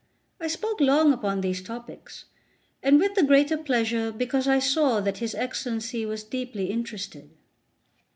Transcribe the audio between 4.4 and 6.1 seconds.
I saw that his Excellency